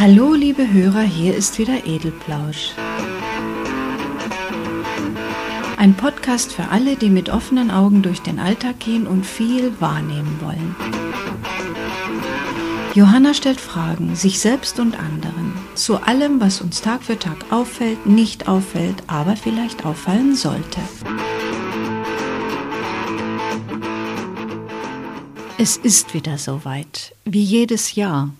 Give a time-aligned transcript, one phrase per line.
[0.00, 2.70] Hallo, liebe Hörer, hier ist wieder Edelplausch.
[5.76, 10.40] Ein Podcast für alle, die mit offenen Augen durch den Alltag gehen und viel wahrnehmen
[10.40, 10.74] wollen.
[12.94, 18.06] Johanna stellt Fragen, sich selbst und anderen, zu allem, was uns Tag für Tag auffällt,
[18.06, 20.80] nicht auffällt, aber vielleicht auffallen sollte.
[25.58, 28.30] Es ist wieder soweit, wie jedes Jahr.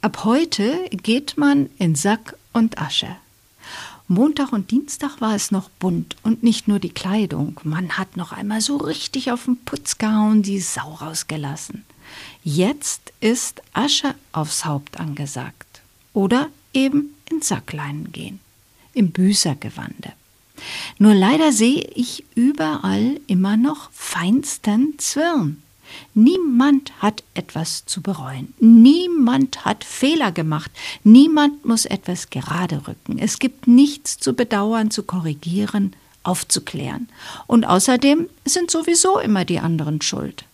[0.00, 3.16] Ab heute geht man in Sack und Asche.
[4.06, 7.58] Montag und Dienstag war es noch bunt und nicht nur die Kleidung.
[7.64, 11.84] Man hat noch einmal so richtig auf den Putz gehauen, die Sau rausgelassen.
[12.44, 15.82] Jetzt ist Asche aufs Haupt angesagt.
[16.12, 18.38] Oder eben in Sackleinen gehen.
[18.94, 20.12] Im Büßergewande.
[20.98, 25.60] Nur leider sehe ich überall immer noch feinsten Zwirn.
[26.14, 28.54] Niemand hat etwas zu bereuen.
[28.58, 30.70] Niemand hat Fehler gemacht.
[31.04, 33.18] Niemand muss etwas gerade rücken.
[33.18, 37.08] Es gibt nichts zu bedauern, zu korrigieren, aufzuklären.
[37.46, 40.44] Und außerdem sind sowieso immer die anderen schuld.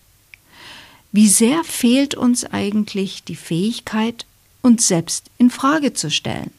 [1.13, 4.27] Wie sehr fehlt uns eigentlich die Fähigkeit,
[4.63, 6.51] uns selbst in Frage zu stellen?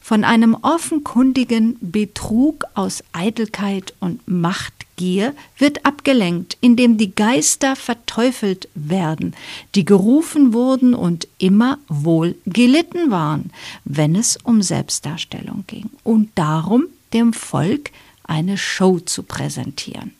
[0.00, 9.34] Von einem offenkundigen Betrug aus Eitelkeit und Machtgier wird abgelenkt, indem die Geister verteufelt werden,
[9.74, 13.50] die gerufen wurden und immer wohl gelitten waren,
[13.84, 17.90] wenn es um Selbstdarstellung ging und darum, dem Volk
[18.24, 20.14] eine Show zu präsentieren.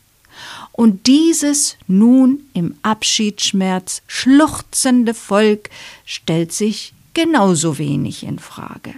[0.73, 5.71] Und dieses nun im Abschiedsschmerz schluchzende Volk
[6.05, 8.95] stellt sich genauso wenig in Frage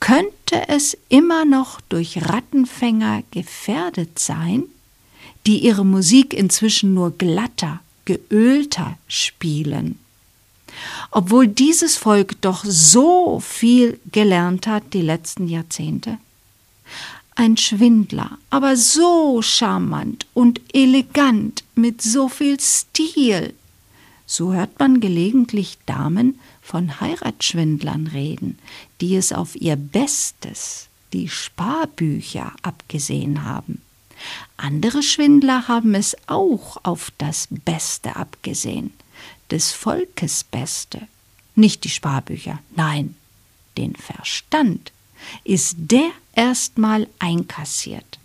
[0.00, 4.64] könnte es immer noch durch Rattenfänger gefährdet sein,
[5.46, 9.98] die ihre Musik inzwischen nur glatter, geölter spielen.
[11.10, 16.18] Obwohl dieses Volk doch so viel gelernt hat die letzten Jahrzehnte.
[17.34, 23.54] Ein Schwindler, aber so charmant und elegant, mit so viel Stil.
[24.30, 28.58] So hört man gelegentlich Damen von Heiratsschwindlern reden,
[29.00, 33.80] die es auf ihr Bestes, die Sparbücher, abgesehen haben.
[34.58, 38.92] Andere Schwindler haben es auch auf das Beste abgesehen,
[39.50, 41.08] des Volkes Beste,
[41.54, 43.16] nicht die Sparbücher, nein,
[43.78, 44.92] den Verstand
[45.42, 48.18] ist der erstmal einkassiert.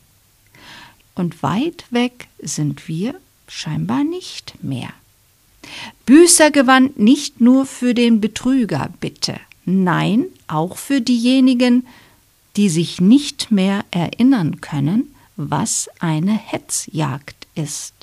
[1.15, 3.15] Und weit weg sind wir
[3.47, 4.93] scheinbar nicht mehr.
[6.05, 11.85] Büßergewand nicht nur für den Betrüger, bitte, nein, auch für diejenigen,
[12.55, 17.93] die sich nicht mehr erinnern können, was eine Hetzjagd ist.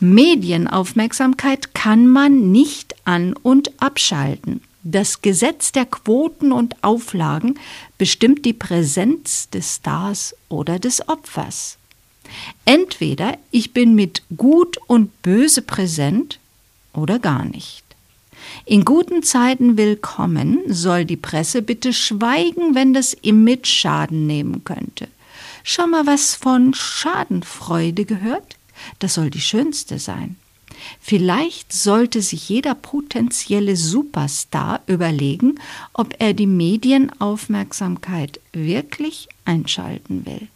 [0.00, 4.60] Medienaufmerksamkeit kann man nicht an und abschalten.
[4.82, 7.58] Das Gesetz der Quoten und Auflagen
[7.98, 11.78] bestimmt die Präsenz des Stars oder des Opfers.
[12.64, 16.38] Entweder ich bin mit Gut und Böse präsent
[16.96, 17.84] oder gar nicht.
[18.64, 25.08] In guten Zeiten willkommen soll die Presse bitte schweigen, wenn das Image Schaden nehmen könnte.
[25.62, 28.56] Schon mal was von Schadenfreude gehört?
[28.98, 30.36] Das soll die schönste sein.
[31.00, 35.58] Vielleicht sollte sich jeder potenzielle Superstar überlegen,
[35.92, 40.48] ob er die Medienaufmerksamkeit wirklich einschalten will.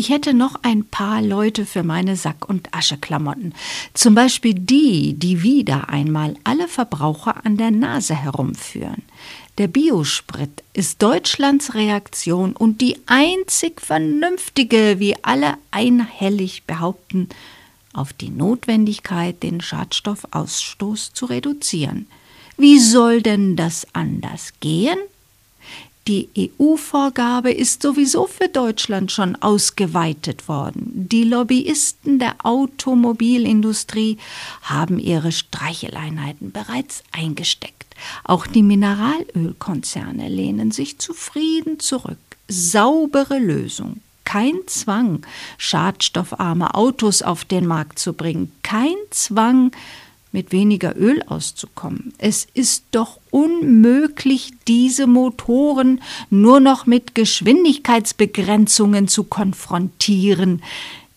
[0.00, 3.52] Ich hätte noch ein paar Leute für meine Sack- und Ascheklamotten.
[3.92, 9.02] Zum Beispiel die, die wieder einmal alle Verbraucher an der Nase herumführen.
[9.58, 17.28] Der Biosprit ist Deutschlands Reaktion und die einzig vernünftige, wie alle einhellig behaupten,
[17.92, 22.06] auf die Notwendigkeit, den Schadstoffausstoß zu reduzieren.
[22.56, 24.96] Wie soll denn das anders gehen?
[26.08, 31.08] Die EU-Vorgabe ist sowieso für Deutschland schon ausgeweitet worden.
[31.10, 34.18] Die Lobbyisten der Automobilindustrie
[34.62, 37.94] haben ihre Streicheleinheiten bereits eingesteckt.
[38.24, 42.18] Auch die Mineralölkonzerne lehnen sich zufrieden zurück.
[42.48, 44.00] Saubere Lösung.
[44.24, 45.26] Kein Zwang,
[45.58, 48.52] schadstoffarme Autos auf den Markt zu bringen.
[48.62, 49.72] Kein Zwang,
[50.32, 52.14] mit weniger Öl auszukommen.
[52.18, 56.00] Es ist doch unmöglich, diese Motoren
[56.30, 60.62] nur noch mit Geschwindigkeitsbegrenzungen zu konfrontieren.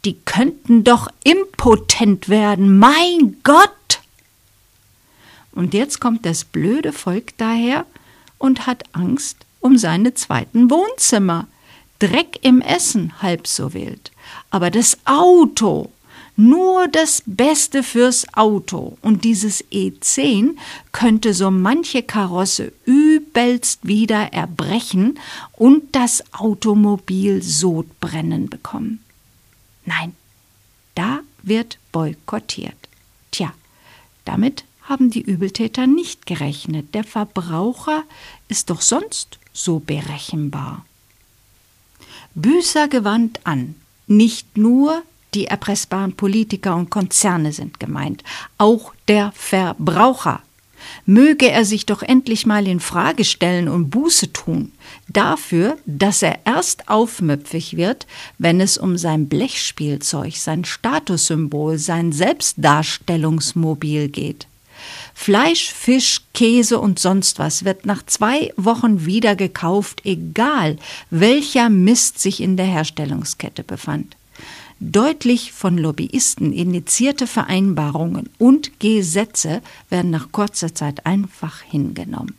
[0.06, 2.78] Die könnten doch impotent werden.
[2.78, 3.70] Mein Gott!
[5.52, 7.86] Und jetzt kommt das blöde Volk daher
[8.40, 11.48] und hat Angst um seine zweiten Wohnzimmer.
[12.00, 14.12] Dreck im Essen, halb so wild.
[14.50, 15.92] Aber das Auto,
[16.36, 20.56] nur das Beste fürs Auto und dieses E10
[20.92, 25.20] könnte so manche Karosse übelst wieder erbrechen
[25.54, 29.04] und das Automobil Sodbrennen bekommen.
[29.86, 30.16] Nein,
[30.96, 32.78] da wird boykottiert.
[33.32, 33.54] Tja,
[34.26, 36.94] damit haben die Übeltäter nicht gerechnet.
[36.94, 38.04] Der Verbraucher
[38.48, 40.86] ist doch sonst so berechenbar.
[42.36, 43.76] Büßer gewandt an.
[44.08, 45.04] Nicht nur
[45.34, 48.24] die erpressbaren Politiker und Konzerne sind gemeint,
[48.58, 50.42] auch der Verbraucher.
[51.06, 54.74] Möge er sich doch endlich mal in Frage stellen und Buße tun,
[55.08, 58.06] dafür, dass er erst aufmüpfig wird,
[58.38, 64.48] wenn es um sein Blechspielzeug, sein Statussymbol, sein Selbstdarstellungsmobil geht.
[65.14, 70.78] Fleisch, Fisch, Käse und sonst was wird nach zwei Wochen wieder gekauft, egal
[71.10, 74.18] welcher Mist sich in der Herstellungskette befand.
[74.92, 82.36] Deutlich von Lobbyisten initiierte Vereinbarungen und Gesetze werden nach kurzer Zeit einfach hingenommen.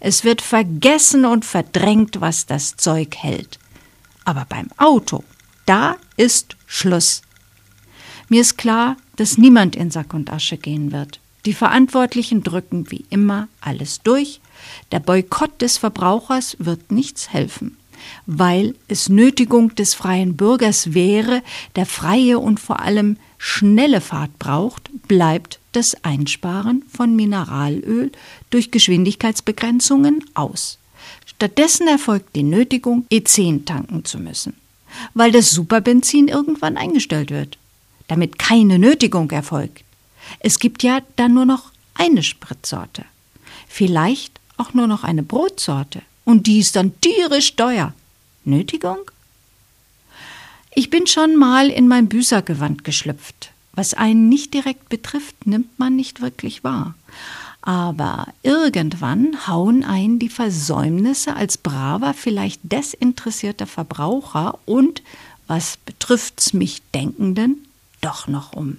[0.00, 3.58] Es wird vergessen und verdrängt, was das Zeug hält.
[4.24, 5.22] Aber beim Auto,
[5.66, 7.20] da ist Schluss.
[8.30, 11.20] Mir ist klar, dass niemand in Sack und Asche gehen wird.
[11.44, 14.40] Die Verantwortlichen drücken wie immer alles durch.
[14.92, 17.76] Der Boykott des Verbrauchers wird nichts helfen,
[18.26, 21.42] weil es Nötigung des freien Bürgers wäre,
[21.76, 28.12] der freie und vor allem schnelle Fahrt braucht, bleibt das Einsparen von Mineralöl
[28.50, 30.78] durch Geschwindigkeitsbegrenzungen aus.
[31.26, 34.54] Stattdessen erfolgt die Nötigung, E10 tanken zu müssen,
[35.14, 37.58] weil das Superbenzin irgendwann eingestellt wird,
[38.08, 39.84] damit keine Nötigung erfolgt.
[40.38, 43.04] Es gibt ja dann nur noch eine Spritsorte.
[43.68, 46.02] Vielleicht auch nur noch eine Brotsorte.
[46.24, 47.94] Und die ist dann tierisch teuer.
[48.44, 49.10] Nötigung?
[50.74, 53.52] Ich bin schon mal in mein Büßergewand geschlüpft.
[53.74, 56.94] Was einen nicht direkt betrifft, nimmt man nicht wirklich wahr.
[57.62, 65.02] Aber irgendwann hauen einen die Versäumnisse als braver, vielleicht desinteressierter Verbraucher und,
[65.46, 67.66] was betrifft's mich Denkenden,
[68.00, 68.78] doch noch um.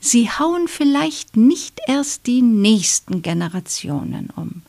[0.00, 4.62] Sie hauen vielleicht nicht erst die nächsten Generationen um,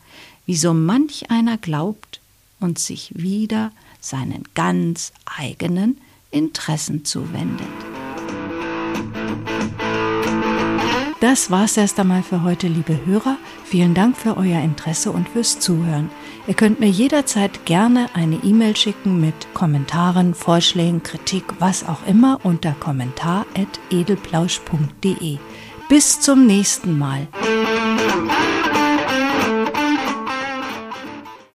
[0.48, 2.20] wie so manch einer glaubt
[2.58, 5.98] und sich wieder seinen ganz eigenen
[6.30, 7.68] Interessen zuwendet.
[11.20, 13.36] Das war's erst einmal für heute, liebe Hörer.
[13.64, 16.08] Vielen Dank für euer Interesse und fürs Zuhören.
[16.46, 22.40] Ihr könnt mir jederzeit gerne eine E-Mail schicken mit Kommentaren, Vorschlägen, Kritik, was auch immer
[22.42, 25.36] unter kommentar.edelplausch.de.
[25.90, 27.28] Bis zum nächsten Mal.